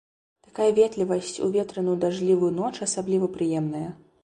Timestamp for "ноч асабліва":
2.59-3.33